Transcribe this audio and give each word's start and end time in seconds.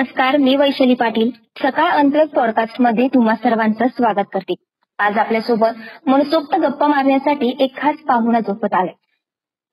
नमस्कार 0.00 0.36
मी 0.36 0.54
वैशाली 0.56 0.94
पाटील. 0.94 1.30
सकाळ 1.56 1.90
अनप्लग 1.92 2.26
पॉडकास्टमध्ये 2.26 3.06
तुम्हा 3.06 3.34
सर्वांचं 3.34 3.86
स्वागत 3.86 4.26
करते. 4.32 4.54
आज 4.98 5.18
आपल्यासोबत 5.18 6.08
मनसोक्त 6.08 6.54
गप्पा 6.54 6.86
मारण्यासाठी 6.86 7.56
एक 7.60 7.76
खास 7.76 7.96
पाहुणा 8.08 8.40
झोपत 8.40 8.74
आले 8.74 8.92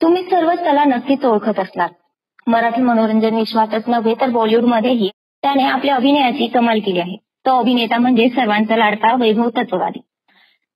तुम्ही 0.00 0.22
सर्वच 0.22 0.62
त्याला 0.62 0.84
नक्कीच 0.84 1.24
ओळखत 1.24 1.58
असणार. 1.58 1.88
मराठी 2.46 2.82
मनोरंजन 2.82 3.34
विश्वातच 3.34 3.88
नव्हे 3.88 4.14
तर 4.20 4.28
बॉलिवूडमध्येही 4.30 5.10
त्याने 5.42 5.62
आपल्या 5.62 5.94
अभिनयाची 5.94 6.46
कमाल 6.46 6.80
केली 6.80 7.00
आहे. 7.00 7.16
तो 7.16 7.58
अभिनेता 7.58 7.98
म्हणजे 7.98 8.28
सर्वांचा 8.28 8.76
लाडका 8.76 9.14
वैभव 9.14 9.48
तत्ववादी. 9.48 10.00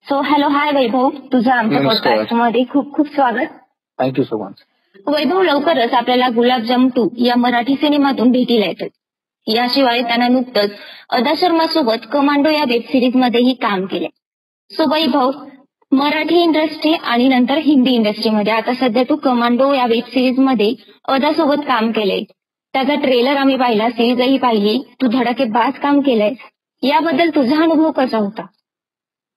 सो 0.06 0.20
हॅलो 0.20 0.48
हाय 0.48 0.72
वैभव. 0.72 1.08
तुझं 1.32 1.50
आमच्या. 1.50 1.82
पॉडकास्टमध्ये 1.82 2.64
खूप 2.70 2.94
खूप 2.94 3.14
स्वागत. 3.14 3.52
थँक्यू 3.98 4.24
सो 4.24 4.44
मच 4.44 4.64
वैभव 5.06 5.42
लवकरच 5.42 5.92
आपल्याला 5.92 6.28
गुलाबजाम 6.28 6.88
टू 6.88 7.08
या 7.18 7.36
मराठी 7.36 7.74
सिनेमातून 7.74 8.32
भेटीला 8.32 8.66
येतात 8.66 8.88
याशिवाय 9.46 10.02
त्यानं 10.02 10.32
नुकतंच 10.32 10.70
अदा 11.10 11.32
शर्मा 11.36 11.66
सोबत 11.66 12.06
कमांडो 12.12 12.50
या 12.50 12.64
वेब 12.68 12.82
सिरीज 12.82 13.16
मध्येही 13.16 13.52
काम 13.62 13.84
केले. 13.86 14.06
सो 14.70 14.84
भाऊ 14.86 15.32
मराठी 15.92 16.42
इंडस्ट्री 16.42 16.92
आणि 16.94 17.28
नंतर 17.28 17.58
हिंदी 17.58 17.94
इंडस्ट्रीमध्ये 17.94 18.52
आता 18.52 18.74
सध्या 18.74 19.02
तू 19.02 19.16
कमांडो 19.16 19.72
या 19.74 19.86
वेब 19.86 20.04
सिरीजमध्ये 20.04 20.74
अदा 21.08 21.32
सोबत 21.32 21.66
काम 21.66 21.90
केलंय. 21.90 22.22
त्याचा 22.74 22.94
ट्रेलर 22.94 23.36
आम्ही 23.36 23.56
पाहिला 23.56 23.88
सिरीजही 23.90 24.38
पाहिली 24.38 24.78
तू 25.02 25.06
धडाकेबाज 25.06 25.78
काम 25.78 26.00
केलंय 26.00 26.32
याबद्दल 26.82 27.30
तुझा 27.30 27.62
अनुभव 27.62 27.90
कसा 27.90 28.18
होता? 28.18 28.46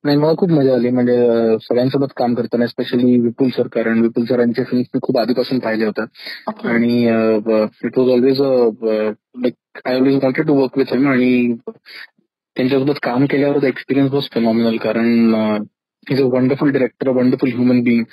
नाही 0.05 0.17
मला 0.17 0.33
खूप 0.37 0.49
मजा 0.49 0.73
आली. 0.75 0.89
म्हणजे 0.89 1.15
सगळ्यांसोबत 1.61 2.11
काम 2.17 2.33
करताना 2.35 2.65
स्पेशली 2.67 3.19
विपुल 3.19 3.49
सर 3.55 3.67
कारण 3.73 4.01
विपुल 4.01 4.25
सरांचे 4.25 4.63
फिल्म्स 4.63 4.87
मी 4.93 4.99
खूप 5.03 5.17
आधीपासून 5.19 5.59
पाहिले 5.59 5.85
होतात 5.85 6.65
आणि 6.65 7.01
it 7.85 7.97
was 7.99 8.09
always 8.11 8.41
like 8.41 9.81
I 9.85 9.95
always 9.95 10.15
wanted 10.23 10.47
to 10.47 10.55
work 10.61 10.77
with 10.77 10.93
him 10.93 11.07
आणि 11.11 11.55
त्यांच्यासोबत 12.55 12.99
काम 13.03 13.25
केल्यावर 13.25 13.63
एक्सपिरियन्स 13.67 14.13
वॉज 14.13 14.29
फिनॉमिनल 14.33 14.77
कारण 14.83 15.53
is 16.11 16.21
a 16.21 16.25
wonderful 16.33 16.71
director 16.71 17.09
wonderful 17.09 17.49
human 17.49 17.81
being 17.83 18.03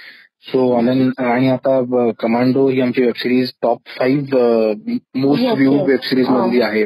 so 0.44 0.70
आणि 0.72 1.48
आता 1.48 1.80
कमांडो 2.20 2.66
ही 2.68 2.80
आमची 2.80 3.02
web 3.02 3.16
series 3.16 3.50
top 3.62 3.78
five 3.98 4.72
most 5.14 5.44
view 5.44 5.72
yes. 5.72 5.86
Web 5.88 6.00
series 6.02 6.28
मधली 6.28 6.60
आहे. 6.60 6.84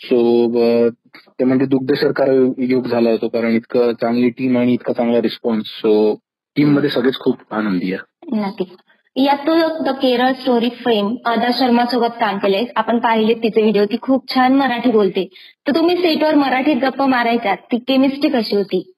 सो 0.00 0.88
ते 1.28 1.44
म्हणजे 1.44 1.66
दुग्ध 1.66 1.94
सरकार 1.94 2.28
युग 2.58 2.86
झाला 2.86 3.10
होतो 3.10 3.28
कारण 3.28 3.50
इतकं 3.50 3.92
चांगली 3.92 4.28
टीम 4.28 4.58
आणि 4.58 4.72
इतका 4.72 4.92
चांगला 4.92 5.20
रिस्पॉन्स 5.22 5.66
सो 5.66 6.14
टीममध्ये 6.56 6.90
सगळेच 6.90 7.18
खूप 7.18 7.36
आनंदी 7.50 7.92
आहे. 7.92 8.40
नक्कीच. 8.40 8.68
यात 9.16 9.36
तू 9.36 9.84
the 9.84 9.88
Kerala 9.88 10.32
story 10.32 10.68
frame 10.68 11.16
Adah 11.26 11.50
Sharma 11.58 11.84
सोबत 11.84 12.18
काम 12.20 12.38
केले 12.38 12.64
आपण 12.76 12.98
पाहिले 12.98 13.34
तिचे 13.34 13.60
व्हिडिओ 13.60 13.84
ती 13.84 13.96
खूप 14.02 14.34
छान 14.34 14.54
मराठी 14.54 14.90
बोलते. 14.90 15.24
तर 15.66 15.74
तुम्ही 15.74 15.96
सेटवर 15.96 16.34
मराठीत 16.34 16.76
गप्पा 16.76 17.06
मारायच्या 17.06 17.54
ती 17.54 17.78
केमिस्ट्री 17.78 18.30
कशी 18.30 18.56
होती? 18.56 18.92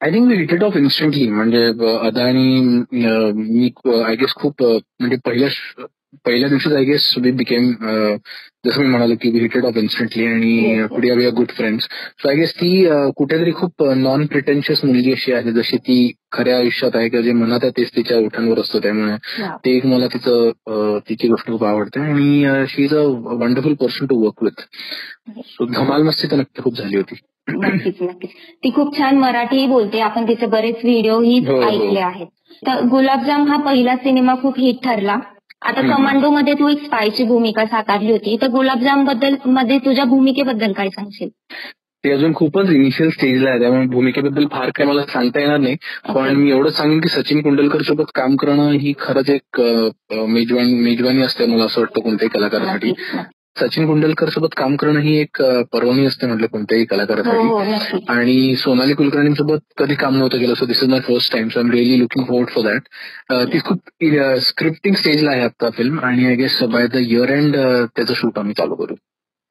I 0.00 0.10
think 0.10 0.28
we 0.28 0.36
hit 0.36 0.52
it 0.52 0.62
off 0.62 0.76
instantly 0.76 1.28
म्हणजे 1.30 1.64
अं, 1.64 1.98
अदा 2.06 2.24
आणि 2.24 2.76
अं, 3.04 3.32
मी 3.34 3.70
आय 4.04 4.14
गेस 4.14 4.34
खूप 4.34 4.62
म्हणजे 4.62 5.16
पहिल्या 5.24 5.48
पहिल्या 6.24 6.48
दिवशीच 6.48 6.72
आय 6.72 6.84
गेस 6.84 7.14
वी 7.18 7.30
बिकेम 7.30 7.70
जसं 8.66 8.80
मी 8.80 8.86
म्हणालो 8.86 9.14
की 9.22 9.30
वी 9.30 9.38
हिटेड 9.40 9.64
ऑफ 9.64 9.76
इन्स्टंटली 9.76 10.26
आणि. 10.26 10.82
Today 10.86 11.10
we 11.10 11.24
are 11.26 11.30
good 11.30 11.50
friends 11.56 11.84
so 12.18 12.28
I 12.28 12.34
guess 12.36 12.52
ती 12.54 12.84
अं, 12.86 13.10
कुठेतरी 13.16 13.52
खूप 13.52 13.82
नॉन 13.96 14.26
प्रिटेन्शियस 14.26 14.84
मुलगी 14.84 15.12
अशी 15.12 15.32
आहे 15.32 15.52
जशी 15.52 15.76
ती 15.76 15.96
खऱ्या 16.32 16.56
आयुष्यात 16.56 16.96
आहे 16.96 17.08
किंवा 17.08 17.24
जे 17.24 17.32
मनात 17.32 17.60
आहे 17.62 17.70
तेच 17.76 17.90
तिच्या 17.96 18.18
ओठांवर 18.18 18.58
असतं. 18.60 18.78
त्यामुळे 18.78 19.16
ते 19.64 19.76
एक 19.76 19.86
मला 19.86 20.06
तिचं 20.06 20.48
अं, 20.48 20.98
तिची 21.08 21.28
गोष्ट 21.28 21.46
खूप 21.46 21.64
आवडते 21.64 22.00
आणि 22.00 22.64
she 22.68 22.84
is 22.84 22.94
a 22.94 23.02
wonderful 23.40 23.74
person 23.74 24.06
to 24.06 24.22
work 24.24 24.42
with 24.42 24.60
so 25.46 25.64
धमाल 25.72 26.02
मस्ती 26.02 26.30
तर 26.30 26.36
नक्की 26.36 26.62
खूप 26.62 26.76
झाली 26.76 26.96
होती. 26.96 27.14
नक्कीच 27.48 28.02
नक्कीच. 28.02 28.30
ती 28.64 28.70
खूप 28.70 28.96
छान 28.98 29.16
मराठी 29.18 29.66
बोलते. 29.66 30.00
आपण 30.00 30.28
तिचे 30.28 30.46
बरेच 30.46 30.84
व्हिडिओही 30.84 31.38
हो, 31.46 31.56
हो. 31.56 31.62
ऐकले 31.62 32.00
आहेत. 32.00 32.26
तर 32.66 32.84
गुलाबजाम 32.88 33.46
हा 33.48 33.56
पहिला 33.64 33.96
सिनेमा 33.96 34.34
खूप 34.42 34.58
हिट 34.58 34.84
ठरला. 34.84 35.16
आता. 35.62 35.80
कमांडो 35.80 36.30
मध्ये 36.30 36.54
तू 36.54 36.68
एक 36.68 36.84
स्पायची 36.84 37.24
भूमिका 37.24 37.64
साकारली 37.64 38.10
होती. 38.12 38.36
तर 38.42 38.48
गुलाबजामबद्दलमध्ये 38.48 39.78
तुझ्या 39.78 40.04
भूमिकेबद्दल 40.04 40.72
काय 40.72 40.88
सांगशील? 40.88 41.28
ते 42.04 42.10
अजून 42.12 42.34
खूपच 42.34 42.70
इनिशियल 42.70 43.10
स्टेजला 43.10 43.50
आहे. 43.50 43.58
त्यामुळे 43.60 43.86
भूमिकेबद्दल 43.86 44.46
फार 44.52 44.70
काही 44.74 44.88
मला 44.88 45.02
सांगता 45.02 45.40
येणार 45.40 45.58
नाही. 45.58 45.76
पण 46.14 46.34
मी 46.36 46.50
एवढंच 46.50 46.76
सांगेन 46.76 47.00
की 47.00 47.08
सचिन 47.08 47.40
कुंडलकर 47.42 47.82
सोबत 47.82 48.10
काम 48.14 48.36
करणं 48.36 48.70
ही 48.72 48.92
खरंच 49.00 49.30
एक 49.30 49.60
मेजवान 50.28 50.72
मेजवानी 50.84 51.22
असते 51.22 51.46
मला 51.46 51.64
असं 51.64 51.80
वाटतं 51.80 52.00
कोणत्याही 52.00 52.38
कलाकारासाठी. 52.38 52.92
सचिन 53.56 53.86
कुंडलकर 53.86 54.28
सोबत 54.28 54.54
काम 54.56 54.76
करणं 54.76 55.00
ही 55.00 55.16
एक 55.20 55.42
पर्वणी 55.72 56.04
असते 56.06 56.26
म्हटलं 56.26 56.46
कोणत्याही 56.46 56.82
हो 56.82 56.94
कलाकारासाठी. 56.94 57.46
हो 57.46 57.62
नक्कीच. 57.64 58.08
आणि 58.08 58.54
सोनाली 58.56 58.94
कुलकर्णींसोबत 58.94 59.58
कधी 59.78 59.94
काम 59.94 60.16
नव्हतं 60.16 60.38
केलं 60.38 60.54
so 60.54 60.66
this 60.66 60.82
is 60.82 60.90
my 60.90 61.00
first 61.00 61.32
time 61.32 61.48
so 61.48 61.60
I 61.60 61.64
am 61.64 61.70
really 61.70 61.98
looking 61.98 62.24
forward 62.24 62.50
for 62.50 62.64
that 62.64 63.52
ती 63.52 63.58
खूप 63.58 64.40
स्क्रिप्टिंग 64.42 64.94
स्टेजला 64.94 65.30
आहे 65.30 65.40
आता 65.40 65.70
फिल्म 65.70 66.00
आणि 66.00 66.26
I 66.26 66.34
guess 66.36 66.62
by 66.72 66.86
the 66.86 67.06
year 67.08 67.30
end 67.30 67.56
त्याचं 67.56 68.14
शूट 68.14 68.38
आम्ही 68.38 68.54
चालू 68.54 68.74
करू. 68.74 68.94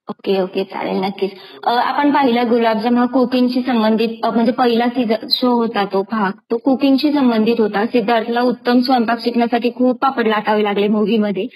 ओके 0.07 0.39
ओके 0.41 0.63
चालेल 0.63 1.03
नक्कीच. 1.03 1.31
आपण 1.67 2.11
पाहिलं 2.11 2.49
गुलाबजाम 2.49 2.97
हा 2.97 3.05
कुकिंगशी 3.05 3.61
संबंधित 3.61 4.25
म्हणजे 4.25 4.51
पहिला 4.51 4.85
शो 5.31 5.51
होता 5.53 5.83
तो 5.85 6.01
भाग 6.11 6.31
तो 6.51 6.57
कुकिंगशी 6.57 7.11
संबंधित 7.13 7.59
होता. 7.59 7.85
सिद्धार्थला 7.85 8.41
उत्तम 8.41 8.79
स्वयंपाक 8.81 9.19
शिकण्यासाठी 9.23 9.69
खूप 9.75 10.01
पापड 10.01 10.27
लाटावे 10.27 10.63
लागले 10.63 10.87
मूवी 10.87 11.17
मध्ये. 11.17 11.47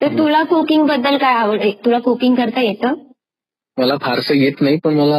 तर. 0.00 0.16
तुला 0.18 0.42
कुकिंगबद्दल 0.44 1.16
काय 1.18 1.34
आवड 1.34 1.60
आहे? 1.60 1.70
तुला 1.84 1.98
कुकिंग 1.98 2.34
करता 2.34 2.60
येतं? 2.60 2.94
मला 3.78 3.96
फारसं 4.02 4.34
येत 4.34 4.60
नाही 4.60 4.76
पण 4.84 4.94
मला 4.94 5.18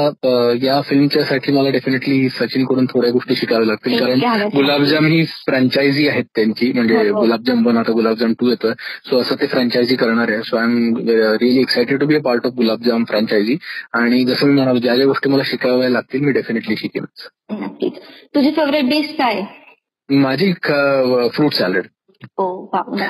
या 0.62 0.80
फिल्मच्या 0.82 1.24
साठी 1.26 1.52
मला 1.52 1.70
डेफिनेटली 1.70 2.30
सचिनकडून 2.30 2.86
थोड्या 2.86 3.12
गोष्टी 3.12 3.36
शिकाव्या 3.36 3.68
लागतील. 3.68 3.98
कारण 4.00 4.42
गुलाबजाम 4.54 5.06
ही 5.06 5.24
फ्रँचायझी 5.46 6.08
आहेत 6.08 6.24
त्यांची. 6.36 6.72
म्हणजे 6.74 6.96
हो, 6.96 7.04
हो. 7.04 7.20
गुलाबजाम 7.20 7.64
पण 7.66 7.78
आता 7.78 7.92
गुलाबजाम 7.92 8.34
टू 8.40 8.50
येतोय 8.50 8.74
सो 9.10 9.20
असं 9.22 9.36
ते 9.42 9.48
फ्रँचायझी 9.48 9.96
करणार 9.96 10.32
आहे. 10.32 10.42
So 10.44 10.58
I 10.58 10.64
am 10.64 10.96
really 11.42 11.60
excited 11.60 12.00
to 12.00 12.06
be 12.06 12.16
a 12.16 12.22
part 12.22 12.46
of 12.46 12.54
Gulabjaam 12.54 13.04
franchise 13.04 13.58
आणि 13.94 14.24
जसं 14.26 14.48
मी 14.48 14.54
म्हणालो 14.54 14.80
ज्या 14.80 14.96
ज्या 14.96 15.06
गोष्टी 15.06 15.30
मला 15.30 15.44
शिकाव्या 15.46 15.90
लागतील 15.90 16.26
मी 16.26 16.32
डेफिनेटली 16.32 16.76
शिकेन 16.78 17.06
तुझी 18.36 18.52
फेवरेट 18.52 18.90
डिश 18.90 19.14
काय? 19.18 19.42
माझी 20.10 20.52
फ्रूट 20.64 21.54
सॅलड 21.54 21.88
हो. 22.24 22.48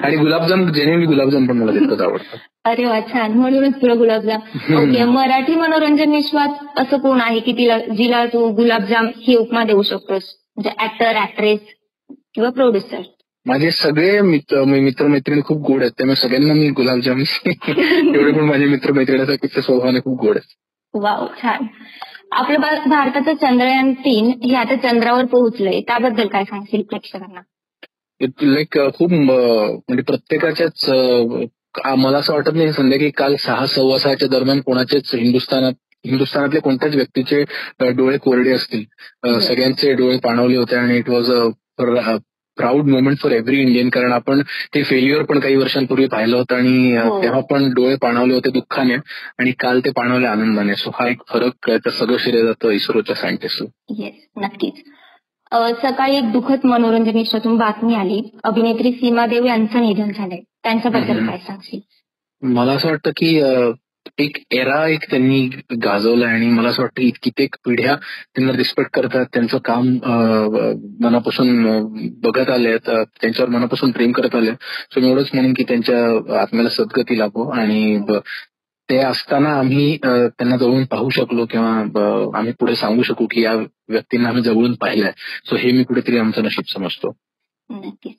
आणि 0.03 0.15
गुलाबजाम 0.15 0.65
जेन्युअली 0.71 1.05
गुलाबजाम 1.05 1.45
पण 1.45 1.57
मला 1.57 1.71
तितकंच 1.71 2.01
आवडतं. 2.01 2.37
अरे 2.65 2.85
वा 2.85 2.99
छान. 3.01 3.31
म्हणूनच 3.31 3.75
तुला 3.81 3.93
गुलाबजाम. 3.93 4.39
ओके 4.77 5.03
मराठी 5.03 5.55
मनोरंजन 5.55 6.11
विश्वात 6.11 6.79
असं 6.79 6.97
कोण 6.97 7.21
आहे 7.21 7.39
की 7.39 7.51
तिला 7.51 7.77
जिला 7.97 8.25
तू 8.25 8.47
गुलाबजाम 8.55 9.07
ही 9.17 9.35
उपमा 9.35 9.63
देऊ 9.63 9.81
शकतोस? 9.81 10.23
म्हणजे 10.57 10.83
ऍक्टर 10.83 11.21
ऍक्ट्रेस 11.21 11.59
किंवा 12.35 12.49
प्रोड्युसर 12.49 13.01
माझे 13.45 13.71
सगळे 13.71 14.21
मित्र 14.21 14.63
मित्र 14.63 15.07
मैत्रिणी 15.07 15.41
खूप 15.41 15.57
गोड 15.57 15.81
आहेत. 15.81 15.91
त्यामुळे 15.91 16.15
सगळ्यांना 16.15 16.53
मी 16.53 16.69
गुलाबजाम 16.69 17.19
एवढे 17.19 18.31
पण 18.31 18.45
माझे 18.45 18.65
मित्र 18.65 18.91
मैत्रिणी 18.91 19.35
ते 19.45 19.61
स्वभावाने 19.61 19.99
खूप 19.99 20.19
गोड 20.19 20.37
आहेत. 20.37 20.55
वाव 20.93 21.25
छान. 21.41 21.65
आपलं 22.31 22.59
भारताचं 22.89 23.35
चंद्रयान 23.35 23.93
तीन 23.93 24.25
हे 24.43 24.55
आता 24.55 24.75
चंद्रावर 24.75 25.25
पोहोचलंय. 25.25 25.81
त्याबद्दल 25.81 26.27
काय 26.27 26.43
सांगशील 26.43 26.81
प्रेक्षकांना? 26.81 27.41
लाईक 28.21 28.77
खूप 28.95 29.11
म्हणजे 29.11 30.01
प्रत्येकाच्याच 30.01 30.85
मला 31.97 32.17
असं 32.17 32.33
वाटत 32.33 32.53
नाही 32.53 32.71
संध्याकाळी 32.73 33.09
काल 33.09 33.35
सहा 33.35 33.65
सव्वा 33.67 33.97
सहाच्या 33.99 34.27
दरम्यान 34.27 34.61
कोणाचेच 34.61 35.13
हिंदुस्थानात 35.13 35.73
हिंदुस्थानातल्या 36.05 36.61
कोणत्याच 36.61 36.95
व्यक्तीचे 36.95 37.43
डोळे 37.91 38.17
कोरडे 38.17 38.51
असतील. 38.51 38.83
सगळ्यांचे 39.39 39.93
डोळे 39.93 40.17
पाणावले 40.17 40.57
होते 40.57 40.75
आणि 40.75 40.97
it 40.97 41.09
was 41.09 41.31
a 41.31 42.15
proud 42.57 42.87
moment 42.89 43.17
for 43.19 43.31
every 43.31 43.59
Indian 43.61 43.89
कारण 43.89 44.11
आपण 44.11 44.41
ते 44.75 44.83
फेल्युअर 44.83 45.23
पण 45.23 45.39
काही 45.39 45.55
वर्षांपूर्वी 45.55 46.05
पाहिलं 46.07 46.37
होतं 46.37 46.55
आणि 46.55 46.95
हो. 46.97 47.21
तेव्हा 47.23 47.39
पण 47.41 47.69
डोळे 47.73 47.95
पाणावले 47.95 48.33
होते 48.33 48.49
दुःखाने 48.49 48.95
आणि 49.39 49.51
काल 49.59 49.79
ते 49.79 49.91
पाणावले 49.91 50.27
आनंदाने 50.27 50.75
सो 50.75 50.91
हा 50.93 51.07
एक 51.09 51.21
फरक. 51.29 51.69
तर 51.69 51.89
सगळं 51.89 52.17
श्रेय 52.17 52.43
जातं 52.43 52.71
इस्रोच्या 52.71 53.15
सायंटिस्ट 53.15 53.63
येस 53.99 54.27
नक्कीच 54.37 54.83
सकाळी 55.51 56.15
एक 56.17 56.31
दुःखद 56.31 56.65
मनोरंजन 56.65 57.15
विश्वातून 57.17 57.57
बातमी 57.57 57.95
आली. 57.95 58.21
अभिनेत्री 58.43 58.91
सीमा 58.91 59.25
देव 59.25 59.45
यांचं 59.45 59.81
निधन 59.81 60.11
झालंय. 60.11 60.41
त्यांच्याबद्दल. 60.63 61.25
काय 61.27 61.37
सांगशील? 61.37 61.79
मला 62.41 62.71
असं 62.71 62.87
वाटतं 62.87 63.11
की 63.17 63.35
एक 64.17 64.37
एरा 64.51 64.87
एक 64.87 65.03
त्यांनी 65.09 65.39
गाजवला 65.83 66.27
आणि 66.27 66.47
मला 66.47 66.69
असं 66.69 66.81
वाटतं 66.81 67.09
कित्येक 67.23 67.55
पिढ्या 67.65 67.95
त्यांना 67.95 68.53
रिस्पेक्ट 68.57 68.91
करतात. 68.93 69.25
त्यांचं 69.33 69.57
काम 69.65 69.87
मनापासून 71.03 71.83
बघत 72.23 72.49
आले 72.49 72.77
त्यांच्यावर 72.77 73.49
मनापासून 73.49 73.91
प्रेम 73.91 74.11
करत 74.11 74.35
आले 74.35 74.51
सो 74.91 74.99
मी 74.99 75.09
एवढंच 75.09 75.29
म्हणेन 75.33 75.53
की 75.53 75.63
त्यांच्या 75.63 76.41
आत्म्याला 76.41 76.69
सद्गती 76.69 77.17
लाभो 77.19 77.49
आणि 77.49 77.99
ते 78.89 78.97
असताना 78.97 79.49
आम्ही 79.49 79.97
त्यांना 79.97 80.57
जवळून 80.57 80.85
पाहू 80.85 81.09
शकलो 81.09 81.45
किंवा 81.45 82.37
आम्ही 82.37 82.53
पुढे 82.59 82.75
सांगू 82.75 83.03
शकू 83.03 83.25
की 83.25 83.41
या 83.41 83.53
व्यक्तींना 83.89 84.29
आम्ही 84.29 84.43
जवळून 84.43 84.73
पाहिलंय. 84.73 85.11
सो 85.45 85.55
हे 85.55 85.71
मी 85.71 85.83
कुठेतरी 85.83 86.17
आमचं 86.17 86.43
नशीब 86.43 86.63
समजतो. 86.67 87.15
नक्कीच. 87.69 88.15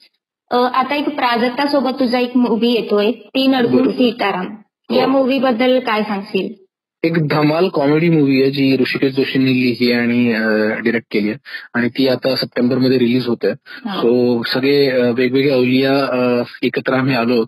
आता 0.74 0.94
एक 0.94 1.08
प्राजक्ता 1.08 1.66
सोबत 1.66 1.90
तुझा 1.90 2.18
एक 2.18 2.36
मूवी 2.36 2.68
येतोय 2.68 3.12
तीन 3.12 3.54
अडकून 3.54 3.90
सीताराम. 3.90 4.56
या 4.90 5.06
मूवी 5.06 5.38
हो. 5.38 5.46
बद्दल 5.46 5.80
काय 5.80 6.02
सांगशील? 6.02 6.59
एक 7.04 7.18
धमाल 7.28 7.68
कॉमेडी 7.74 8.08
मूवी 8.10 8.40
आहे 8.42 8.50
जी 8.52 8.76
ऋषिकेश 8.80 9.12
जोशींनी 9.16 9.52
लिहिली 9.52 9.92
आणि 9.92 10.80
डिरेक्ट 10.84 11.06
केली 11.12 11.28
आहे. 11.28 11.38
आणि 11.74 11.88
ती 11.98 12.06
आता 12.08 12.34
सप्टेंबरमध्ये 12.36 12.98
रिलीज 12.98 13.26
होते 13.26 13.52
सो 13.52 14.10
सगळे 14.52 15.10
वेगवेगळे 15.16 15.50
अवलिया 15.50 16.42
एकत्र 16.66 16.94
आम्ही 16.94 17.14
आलो 17.16 17.42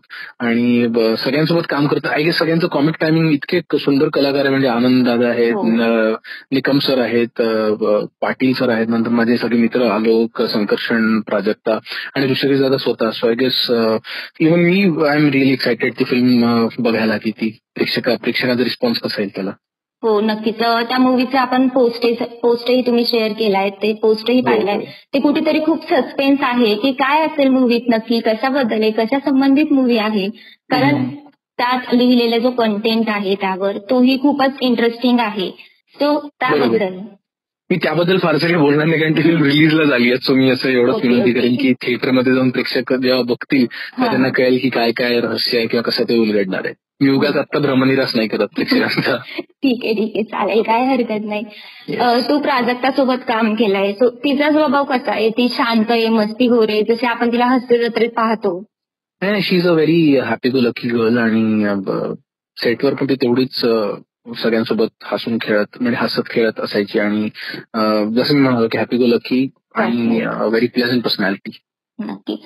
आणि 0.46 0.87
सगळ्यांसोबत 1.25 1.66
काम 1.70 1.87
करतो 1.87 2.08
आय 2.08 2.22
गेस 2.22 2.38
सगळ्यांचं 2.38 2.66
कॉमिक 2.72 2.94
टायमिंग 3.00 3.31
इतके 3.32 3.60
सुंदर 3.78 4.08
कलाकार 4.14 4.40
आहे. 4.40 4.50
म्हणजे 4.50 4.69
आनंद 4.69 5.04
दादा 5.06 5.28
आहेत 5.28 5.52
हो. 5.55 5.62
निकम 6.52 6.78
सर 6.87 6.98
आहेत 7.00 7.43
पाटील 8.22 8.52
सर 8.58 8.69
आहेत. 8.70 8.87
नंतर 8.88 9.10
माझे 9.10 9.37
सगळे 9.37 9.58
मित्र 9.58 9.90
आलोक 9.90 10.43
संकर्षण 10.52 11.20
प्राजक्ता 11.26 11.78
आणि 12.16 12.31
ऋषिकेश 12.31 12.60
दादा 12.60 12.76
स्वतः. 12.76 13.10
सो 13.10 13.28
आय 13.28 13.34
गेस 13.40 13.66
इव्हन 13.70 14.60
मी 14.60 14.82
आय 15.08 15.16
एम 15.16 15.28
रिअली 15.31 15.52
एक्सायटेड 15.52 15.93
ती 15.98 16.05
फिल्म 16.05 16.66
बघायला 16.78 17.16
की 17.16 17.31
ती. 17.31 17.56
प्रेक्षका 17.76 18.14
प्रेक्षकांचा 18.16 18.64
रिस्पॉन्स 18.64 18.98
कसा 19.00 19.20
येईल 19.22 19.34
त्याला? 19.34 19.50
हो 20.02 20.20
नक्कीच 20.20 20.58
त्या 20.58 20.98
मूवीचे 20.98 21.36
आपण 21.38 21.66
पोस्ट 21.69 22.06
पोस्टही 22.42 22.80
तुम्ही 22.86 23.04
शेअर 23.06 23.32
केलाय 23.32 23.70
ते 23.70 23.92
पोस्टही 23.92 24.38
हो, 24.38 24.44
पाहिलाय 24.46 24.76
हो. 24.76 24.84
ते 25.14 25.20
कुठेतरी 25.20 25.60
खूप 25.64 25.84
सस्पेन्स 25.90 26.40
आहे 26.42 26.74
की 26.74 26.92
काय 26.92 27.26
असेल 27.26 27.48
मूवीत 27.48 27.88
नक्की 27.88 28.20
कशाबद्दल 28.20 28.82
आहे 28.82 28.90
कशा 28.90 29.19
संबंधित 29.19 29.72
मूवी 29.72 29.98
आहे? 29.98 30.28
कारण 30.70 31.04
त्यात 31.58 31.94
लिहिलेला 31.94 32.38
जो 32.38 32.50
कंटेंट 32.50 33.08
आहे 33.08 33.34
त्यावर 33.34 33.78
तोही 33.90 34.19
खूपच 34.19 34.58
इंटरेस्टिंग 34.60 35.20
आहे. 35.20 35.50
सो 35.96 36.19
त्याबद्दल. 36.40 36.98
मी 37.70 37.76
त्याबद्दल 37.76 38.19
फारसं 38.19 38.46
काही 38.46 38.56
बोलणार 38.56 38.86
नाही 38.86 39.00
कारण 39.00 39.16
ती 39.16 39.22
फिल्म 39.22 39.42
रिलीजला 39.44 39.84
झाली 39.84 40.10
आहे. 40.10 40.19
सो 40.19 40.34
मी 40.34 40.50
असं 40.50 40.69
एवढंच 40.69 41.02
विनंती 41.02 41.32
करेन 41.32 41.54
की 41.56 41.72
थिएटरमध्ये 41.82 42.34
जाऊन 42.34 42.50
प्रेक्षक 42.50 42.92
जेव्हा 42.92 43.22
बघतील 43.22 43.66
त्यांना 44.00 44.28
कळेल 44.28 44.58
की 44.62 44.69
काय 44.69 44.92
काय 44.92 45.20
रहस्य 45.20 45.58
आहे 45.58 45.66
किंवा 45.66 45.82
कसं 45.82 46.04
ते 46.04 46.19
उलगडणार 46.19 46.64
आहे. 46.64 46.74
उगाच 47.10 47.37
आता 47.37 47.58
भ्रमनिरास 47.58 48.14
नाही 48.16 48.28
करत 48.28 48.49
ठीक 49.62 49.84
आहे 49.84 49.94
ठीक 49.94 50.12
आहे. 50.16 50.22
चालेल 50.22 50.62
काय 50.62 50.84
हरकत 50.87 51.25
नाही. 51.25 51.44
तू 52.28 52.38
प्राजक्ता 52.38 52.90
सोबत 52.90 53.25
काम 53.28 53.54
केलंय. 53.54 53.93
तिचा 53.93 54.50
स्वभाव 54.50 54.84
कसा 54.84 55.12
आहे? 55.12 55.28
ती 55.28 55.49
शांत 55.49 55.90
आहे 55.90 56.08
मस्ती 56.08 56.49
आहे 56.70 56.82
जसे 56.82 57.06
आपण 57.06 57.32
तिला 57.32 57.46
हस्ते 57.46 57.78
जत्रेत 57.78 58.10
पाहतो. 58.16 58.58
नाही 59.22 59.43
she 59.43 59.56
is 59.56 59.66
a 59.69 59.72
very 59.72 60.16
happy 60.19 60.50
go 60.50 60.60
lucky 60.60 60.88
girl 60.88 61.19
आणि 61.19 61.64
सेटवर 62.56 62.94
पण 62.94 63.06
ती 63.08 63.14
तेवढीच 63.14 63.55
सगळ्यांसोबत 64.43 65.05
हसून 65.05 65.38
खेळत 65.43 65.76
म्हणजे 65.81 65.98
हसत 66.00 66.31
खेळत 66.31 66.60
असायची 66.60 66.98
आणि 66.98 67.28
जसं 68.16 68.34
मी 68.34 68.40
म्हणालो 68.40 68.69
की 68.69 68.78
हॅपी 68.78 68.96
गो 68.96 69.06
लकी 69.06 69.48
आणि 69.75 70.20
व्हेरी 70.25 70.66
प्लेझंट 70.66 71.02
पर्सनॅलिटी 71.02 71.58
नक्कीच. 71.98 72.38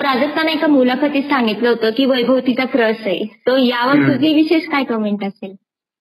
प्राजक्ताने 0.00 0.52
एका 0.52 0.66
मुलाखतीत 0.66 1.22
सांगितलं 1.22 1.68
होतं 1.68 1.90
की 1.90 2.04
वैभव 2.06 2.38
तिचा 2.40 2.64
क्रस 2.64 3.06
आहे. 3.06 3.24
तो 3.46 3.56
यावर 3.56 4.06
तुझी 4.08 4.34
विशेष 4.34 4.66
काय 4.68 4.84
कमेंट 4.84 5.24
असेल? 5.24 5.54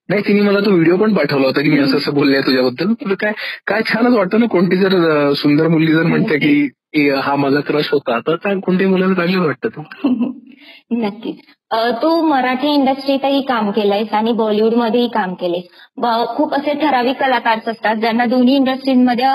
नाही 0.09 0.21
तिने 0.27 0.41
मला 0.41 0.59
तो 0.59 0.71
व्हिडिओ 0.71 0.97
पण 0.97 1.13
पाठवला 1.13 1.47
होता 1.47 1.61
की 1.61 1.69
मी 1.69 1.79
असं 1.79 1.97
असं 1.97 2.13
बोलले 2.13 2.41
तुझ्याबद्दल. 2.41 3.13
काय 3.13 3.31
काय 3.67 3.81
छानच 3.85 4.13
वाटतं 4.13 4.39
ना 4.39 4.45
कोणती 4.45 4.77
जर 4.77 5.33
सुंदर 5.33 5.67
मुलगी 5.67 5.94
जर 5.94 6.03
म्हणते 6.03 6.38
की 6.38 6.69
हा 7.23 7.35
माझा 7.35 7.59
क्रश 7.59 7.89
होता 7.91 8.19
तर 8.19 8.35
काय 8.35 8.59
कोणत्याही 8.59 8.91
मुलाला 8.94 9.13
चांगलं 9.13 9.45
वाटतं 9.45 9.81
नक्कीच. 10.91 11.35
तू 12.01 12.09
मराठी 12.21 12.73
इंडस्ट्रीतही 12.73 13.41
काम 13.41 13.71
केलंयस 13.71 14.13
आणि 14.13 14.31
बॉलिवूडमध्येही 14.31 15.07
काम 15.07 15.33
केलंयस. 15.33 15.63
खूप 16.35 16.53
असे 16.53 16.73
ठराविक 16.73 17.17
कलाकार 17.17 17.57
असतात 17.67 17.95
ज्यांना 17.95 18.25
दोन्ही 18.25 18.55
इंडस्ट्रीमध्ये 18.55 19.25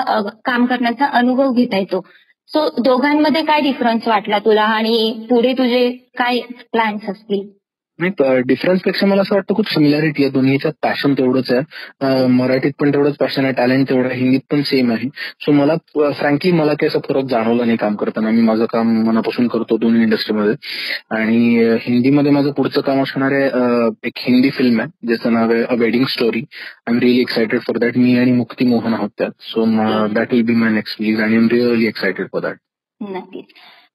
काम 0.45 0.65
करण्याचा 0.65 1.05
अनुभव 1.05 1.51
घेता 1.51 1.77
येतो. 1.77 2.05
सो 2.49 2.67
दोघांमध्ये 2.81 3.41
काय 3.45 3.61
डिफरन्स 3.61 4.07
वाटला 4.07 4.39
तुला? 4.39 4.63
आणि 4.63 5.25
पुढे 5.29 5.53
तुझे 5.53 5.89
काय 6.17 6.39
प्लॅन्स 6.71 7.09
असतील? 7.09 7.47
नाही 7.99 8.41
डिफरन्सपेक्षा 8.47 9.05
मला 9.07 9.21
असं 9.21 9.35
वाटतं 9.35 9.55
खूप 9.55 9.69
सिमिलॅरिटी 9.71 10.23
आहे. 10.23 10.31
दोन्हीचं 10.31 10.69
पॅशन 10.83 11.13
तेवढंच 11.17 11.51
आहे. 11.51 12.25
मराठीत 12.27 12.71
पण 12.79 12.91
तेवढंच 12.93 13.15
पॅशन 13.17 13.43
आहे 13.45 13.53
टॅलेंट 13.57 13.87
तेवढं 13.89 14.07
आहे 14.09 14.19
हिंदीत 14.19 14.39
पण 14.51 14.61
सेम 14.69 14.91
आहे. 14.91 15.09
सो 15.45 15.51
मला 15.51 15.75
फ्रँकली 15.95 16.51
मला 16.51 16.73
काही 16.73 16.87
असं 16.87 16.99
फरक 17.07 17.25
जाणवलं 17.29 17.65
नाही 17.65 17.77
काम 17.77 17.95
करताना. 17.95 18.29
मी 18.29 18.41
माझं 18.41 18.65
काम 18.71 18.93
मनापासून 19.07 19.47
करतो 19.47 19.77
दोन्ही 19.77 20.01
इंडस्ट्रीमध्ये 20.03 20.53
आणि 21.17 21.77
हिंदीमध्ये 21.81 22.31
माझं 22.31 22.51
पुढचं 22.57 22.81
काम 22.81 23.01
असणार 23.03 23.31
आहे 23.31 23.89
एक 24.07 24.19
हिंदी 24.27 24.49
फिल्म 24.57 24.79
आहे 24.81 25.07
ज्याचं 25.07 25.33
नाव 25.33 25.51
आहे 25.51 25.63
a 25.63 25.75
wedding 25.79 26.05
story 26.09 26.39
I 26.39 26.93
am 26.93 26.99
really 26.99 27.19
excited 27.21 27.59
for 27.67 27.77
that 27.77 27.97
मी 27.97 28.17
आणि 28.19 28.31
मुक्ती 28.31 28.65
मोहन 28.67 28.93
आहोत 28.93 29.09
त्यात. 29.17 29.31
So 29.41 29.65
that 30.13 30.33
will 30.33 30.43
be 30.45 30.55
my 30.55 30.71
next 30.73 31.01
release 31.01 31.19
आणि 31.21 31.35
am 31.35 31.47
really 31.51 31.87
excited 31.87 32.27
for 32.33 32.41
that 32.41 32.57
नक्कीच. 33.01 33.45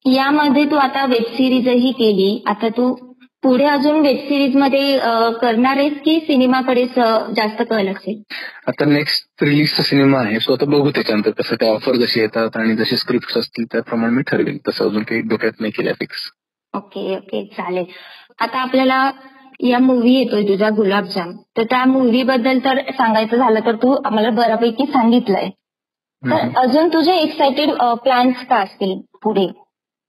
यामध्ये 0.07 0.65
तू 0.71 0.77
आता 0.77 1.05
वेब 1.07 1.23
सिरीजही 1.37 1.91
केली. 1.93 2.43
आता 2.47 2.69
तू 2.77 2.95
पुढे 3.43 3.65
अजून 3.65 4.01
वेब 4.01 4.17
सिरीजमध्ये 4.19 4.99
करणार 5.41 5.77
आहेस 5.77 5.93
की 6.05 6.19
सिनेमाकडे 6.21 6.85
जास्त 6.87 7.63
कल 7.71 7.89
असेल 7.89 8.21
आता 8.67 8.85
नेक्स्ट 8.85 9.43
रिलीजचा 9.43 9.83
सिनेमा 9.83 10.19
आहे. 10.21 10.39
सो 10.41 10.53
आता 10.53 10.65
बघू 10.65 10.91
त्याच्यानंतर 10.91 11.31
कसं 11.39 11.57
त्या 11.61 11.71
ऑफर 11.73 11.97
जशी 11.97 12.21
येतात 12.21 12.57
आणि 12.57 12.75
जसे 12.77 12.97
स्क्रिप्ट 12.97 13.37
असतील 13.39 13.65
त्याप्रमाणे 13.73 14.15
मी 14.15 14.23
ठरवेल. 14.27 14.59
तसं 14.69 14.89
अजून 14.89 15.03
काही 15.03 15.21
डोक्यात 15.29 15.61
नाही 15.61 15.73
केल्या 15.77 15.93
फिक्स 16.01 16.31
ओके 16.75 17.15
ओके 17.17 17.45
चालेल. 17.53 17.85
आता 18.41 18.59
आपल्याला 18.59 19.11
या 19.61 19.79
मूवी 19.79 20.15
येतोय 20.15 20.43
तुझा 20.49 20.69
गुलाबजाम. 20.71 21.33
तर 21.57 21.63
त्या 21.63 21.85
मूवी 21.85 22.23
बद्दल 22.23 22.59
तर 22.65 22.81
सांगायचं 22.91 23.37
झालं 23.37 23.61
तर 23.67 23.77
तू 23.77 23.95
आम्हाला 24.05 24.31
बऱ्यापैकी 24.31 24.87
सांगितलंय. 24.87 25.49
तर 26.23 26.49
अजून 26.61 26.89
तुझे 26.89 27.17
एक्सायटेड 27.17 27.71
प्लॅन्स 28.03 28.45
का 28.47 28.57
असतील 28.57 28.99
पुढे? 29.23 29.47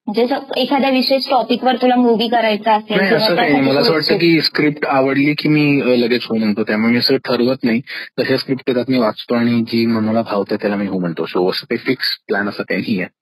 म्हणजे 0.09 0.61
एखाद्या 0.61 0.89
विशेष 0.89 1.29
टॉपिकवर 1.29 1.75
तुला 1.75 1.95
मूवी 1.95 2.27
करायचा 2.27 2.73
असेल 2.73 2.99
असं 3.15 3.35
काही 3.35 3.59
मला 3.61 3.79
असं 3.79 3.91
वाटतं 3.91 4.17
की 4.17 4.39
स्क्रिप्ट 4.41 4.85
आवडली 4.85 5.33
की 5.33 5.49
मी 5.49 6.01
लगेच 6.01 6.25
हो 6.29 6.35
म्हणतो. 6.35 6.63
त्यामुळे 6.63 6.91
मी 6.93 6.99
असं 6.99 7.17
ठरवत 7.25 7.63
नाही. 7.63 7.81
तशा 8.19 8.37
स्क्रिप्ट 8.37 8.69
येतात 8.69 8.89
मी 8.89 8.97
वाचतो 8.97 9.35
आणि 9.35 9.61
जी 9.71 9.85
मला 9.85 10.21
भावते 10.21 10.55
त्याला 10.55 10.75
मी 10.75 10.87
हो 10.87 10.99
म्हणतो. 10.99 11.25
सो 11.25 11.49
असं 11.49 11.65
काही 11.65 11.77
फिक्स 11.85 12.15
प्लॅन 12.27 12.49
असं 12.49 12.63
काही 12.63 12.99
आहे 13.01 13.17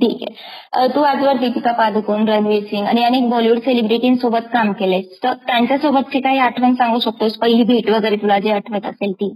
ठीक 0.00 0.22
आहे. 0.22 0.86
तू 0.94 1.00
आजवर 1.02 1.36
दीपिका 1.36 1.72
पादुकोण 1.72 2.28
रणवीर 2.28 2.62
सिंग 2.64 2.86
आणि 2.86 3.04
अनेक 3.04 3.28
बॉलिवूड 3.30 3.58
सेलिब्रिटींसोबत 3.58 4.46
काम 4.52 4.72
केलंयस 4.72 5.18
तर 5.22 5.32
त्यांच्यासोबतची 5.46 6.20
काही 6.20 6.38
आठवण 6.38 6.74
सांगू 6.74 6.98
शकतोस? 7.00 7.36
पहिली 7.38 7.62
भेट 7.64 7.90
वगैरे 7.90 8.16
तुला 8.16 8.38
जी 8.38 8.50
आठवत 8.50 8.86
असेल 8.86 9.12
ती. 9.12 9.34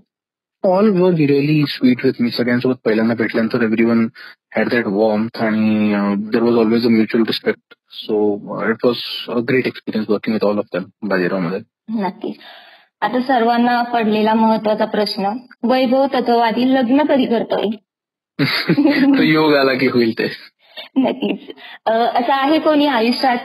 all 0.64 1.00
were 1.00 1.10
really 1.10 1.64
sweet 1.68 2.04
with 2.04 2.12
me 2.20 2.30
सगळ्यांसोबत 2.30 2.74
पहिल्यांदा 2.84 3.14
भेटल्यानंतर 3.14 3.62
every 3.62 3.84
one 3.84 4.08
had 4.56 4.68
that 4.68 4.86
warm 4.86 5.26
आणि 5.40 5.94
there 6.18 6.42
was 6.42 6.54
always 6.54 6.86
a 6.86 6.88
mutual 6.88 7.24
respect 7.26 7.74
so 7.90 8.36
it 8.70 8.76
was 8.84 8.96
a 9.28 9.38
great 9.48 9.66
experience 9.66 10.10
working 10.10 10.36
with 10.36 10.48
all 10.48 10.58
of 10.58 10.64
them 10.72 10.82
बाजीरावमध्ये. 11.02 11.60
नक्कीच. 11.88 12.34
आता 13.00 13.20
सर्वांना 13.20 13.82
पडलेला 13.82 14.34
महत्त्वाचा 14.34 14.84
प्रश्न 14.84 15.26
वैभव 15.62 16.06
तत्ववादी 16.06 16.74
लग्न 16.74 17.02
कधी 17.02 17.26
करतोय? 17.26 17.70
तो 19.18 19.22
योग 19.22 19.54
आला 19.54 19.74
की 19.74 19.86
होईल 19.86 20.12
ते. 20.18 20.36
नक्कीच. 20.96 21.38
असं 21.86 22.32
आहे 22.32 22.58
कोणी 22.58 22.86
आयुष्यात? 22.86 23.38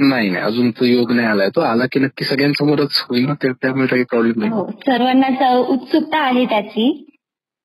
नाही 0.00 0.30
नाही. 0.30 0.44
अजून 0.44 0.70
तो 0.70 0.84
योग 0.84 1.12
नाही 1.12 1.26
आलाय. 1.28 1.48
तो 1.56 1.60
आला 1.60 1.84
की 1.92 2.00
नक्की 2.00 2.24
सगळ्यांसमोरच 2.24 2.98
होईल 3.08 3.26
ना? 3.26 3.34
त्यामुळे 3.52 3.86
काही 3.86 4.04
प्रॉब्लेम 4.10 4.38
नाही. 4.38 4.50
हो, 4.52 4.66
सर्वांना 4.86 5.50
उत्सुकता 5.58 6.18
आहे 6.18 6.44
त्याची. 6.44 7.02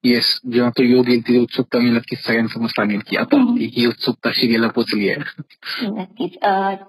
येस 0.04 0.28
जेव्हा 0.54 0.70
तो 0.78 0.84
योग 0.84 1.10
येईल 1.10 1.22
ती 1.28 1.38
उत्सुकता 1.38 1.80
मी 1.80 1.90
नक्कीच 1.90 2.20
सगळ्यांसमोर 2.26 2.68
सांगेन 2.68 3.00
की 3.08 3.18
आता 3.18 3.38
ही 3.60 3.86
उत्सुकता 3.86 4.30
शिगेला 4.34 4.68
पोचली 4.68 5.10
आहे. 5.10 5.18
नक्कीच. 5.90 6.32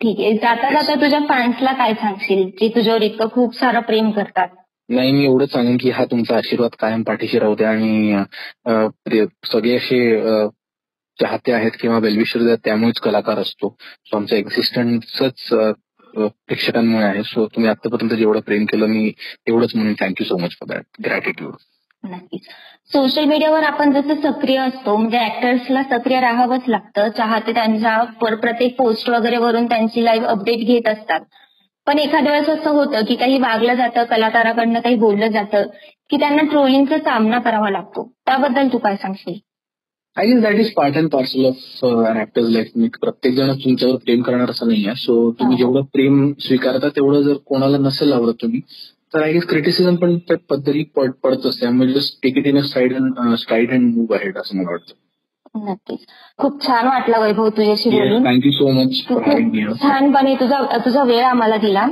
ठीक 0.00 0.20
आहे. 0.20 0.32
जाता 0.34 0.70
जाता 0.72 0.94
तुझ्या 1.00 1.20
फॅन्सला 1.28 1.72
काय 1.72 1.94
सांगशील? 1.94 2.48
जे 2.60 2.68
तुझ्यावर 2.68 3.02
इतकं 3.02 3.28
खूप 3.32 3.54
सारं 3.54 3.80
प्रेम 3.80 4.10
करतात? 4.10 4.48
नाही 4.88 5.12
मी 5.12 5.24
एवढंच 5.24 5.52
सांगेन 5.52 5.76
की 5.80 5.90
हा 5.90 6.04
तुमचा 6.04 6.36
आशीर्वाद 6.36 6.70
कायम 6.78 7.02
पाठीशी 7.02 7.38
राहू 7.38 7.54
द्या 7.54 7.70
आणि 7.70 8.16
सगळे 9.44 9.76
असे 9.76 10.00
चाहते 11.20 11.52
आहेत 11.52 11.70
किंवा 11.80 11.98
वेलविशर 11.98 12.54
त्यामुळेच 12.64 12.98
कलाकार 13.00 13.38
असतो. 13.38 13.76
सो 14.04 14.16
आमचा 14.16 14.36
एक्झिस्टन्सच 14.36 15.48
प्रेक्षकांमुळे 16.14 17.04
आहे. 17.04 17.22
सो 17.22 17.46
तुम्ही 17.46 17.70
आतापर्यंत 17.70 18.10
जेवढं 18.10 18.40
प्रेम 18.40 18.64
केलं 18.64 18.86
मी 18.86 19.12
एवढंच 19.46 19.74
म्हणून 19.74 19.94
thank you 20.00 20.26
so 20.26 20.36
much 20.36 20.50
for 20.50 20.74
that 20.74 20.84
gratitude 21.04 21.52
नक्कीच. 22.04 22.42
सोशल 22.92 23.24
मीडियावर 23.24 23.62
आपण 23.62 23.92
जसं 23.92 24.20
सक्रिय 24.22 24.56
असतो 24.58 24.96
म्हणजे 24.96 25.18
ऍक्टर्सला 25.18 25.82
सक्रिय 25.82 26.20
राहावंच 26.20 26.62
लागतं. 26.68 27.08
चाहते 27.10 27.52
त्यांच्या 27.54 28.02
प्रत्येक 28.36 28.76
पोस्ट 28.78 29.08
वगैरे 29.10 29.36
वरून 29.36 29.66
त्यांची 29.66 30.04
लाईव्ह 30.04 30.26
अपडेट 30.26 30.66
घेत 30.66 30.88
असतात. 30.88 31.20
पण 31.86 31.98
एखाद्या 31.98 32.32
वेळेस 32.32 32.48
असं 32.48 32.70
होतं 32.70 33.04
की 33.04 33.14
काही 33.16 33.38
वागलं 33.38 33.74
जातं 33.74 34.04
कलाकाराकडनं 34.04 34.80
काही 34.80 34.96
बोललं 34.96 35.30
जातं 35.30 35.66
की 36.10 36.18
त्यांना 36.18 36.42
ट्रोलिंगचा 36.42 36.98
सामना 36.98 37.38
करावा 37.38 37.70
लागतो. 37.70 38.12
त्याबद्दल 38.26 38.68
तू 38.72 38.78
काय 38.78 38.96
सांगशील? 38.96 39.38
I 40.16 40.26
guess 40.26 40.42
that 40.42 40.54
is 40.54 40.72
part 40.72 40.96
and 40.96 41.08
parcel 41.10 41.44
of 41.46 41.84
an 42.06 42.20
actor's 42.20 42.48
life 42.48 42.96
प्रत्येक 43.00 43.34
जण 43.34 43.52
तुमच्यावर 43.52 43.96
प्रेम 43.96 44.22
करणार 44.22 44.50
असं 44.50 44.68
नाही 44.68 44.86
आहे 44.86 44.94
सो 44.96 45.30
तुम्ही 45.30 45.54
हा. 45.54 45.58
जेवढं 45.58 45.82
प्रेम 45.82 46.32
स्वीकारता 46.38 46.88
तेवढं 46.88 47.20
जर 47.20 47.36
कोणाला 47.46 47.78
नसेल 47.78 48.12
आवडत 48.12 48.34
तुम्ही 48.42 48.60
तर 49.14 49.22
आय 49.22 49.32
गेस 49.32 49.46
क्रिटिसिझम 49.46 49.94
पण 49.94 50.16
त्या 50.18 50.36
पद्धती 50.50 50.82
पड- 50.96 51.12
पडतच 51.22 51.60
त्यामुळे 51.60 51.92
just 51.92 52.18
take 52.22 52.36
it 52.38 52.46
in 52.46 52.58
a 52.58 52.62
side 52.62 52.94
and 52.96 53.34
stride 53.34 53.70
and 53.70 53.94
move 53.96 54.16
ahead 54.16 54.38
असं 54.38 54.56
मला 54.56 54.70
वाटतं. 54.70 54.94
नक्कीच. 55.64 56.04
खूप 56.38 56.62
छान 56.66 56.86
वाटलं 56.86 57.20
वैभव 57.20 57.48
तुझ्याशी 57.48 57.90
बोलून. 57.90 58.24
थँक्यू 58.26 58.52
सो 58.52 58.70
मच 58.70 59.02
मी 59.10 59.64
छानपणे 59.82 60.34
तुझा 60.34 60.60
तुझा 60.84 61.02
वेळ 61.02 61.24
आम्हाला 61.24 61.56
दिला. 61.56 61.86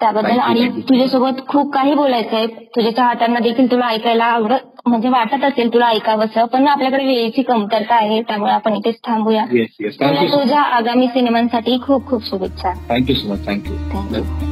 त्याबद्दल 0.00 0.38
आणि. 0.38 0.68
तुझ्यासोबत 0.88 1.46
खूप 1.48 1.72
काही 1.74 1.94
बोलायचं 1.94 2.36
आहे 2.36 2.46
तुझ्या 2.46 2.92
चाहत्यांना 2.92 3.38
देखील 3.38 3.70
तुला 3.70 3.86
ऐकायला 3.86 4.24
आवडत. 4.24 4.71
म्हणजे 4.86 5.08
वाटत 5.08 5.44
असेल 5.44 5.72
तुला 5.74 5.86
ऐकावंसं 5.86 6.44
पण 6.44 6.66
आपल्याकडे 6.68 7.04
वेळेची 7.06 7.42
कमतरता 7.42 7.94
आहे 7.94 8.20
त्यामुळे 8.22 8.52
आपण 8.52 8.74
इथेच 8.76 8.98
थांबूया. 9.06 9.44
तुझ्या 9.44 10.60
आगामी 10.60 11.06
सिनेमांसाठी 11.06 11.78
खूप 11.82 12.06
खूप 12.06 12.24
शुभेच्छा. 12.24 12.72
Thank you 12.88 13.16
so 13.16 13.32
much 13.32 13.46
thank you 13.46 13.76
thank you 13.92 14.51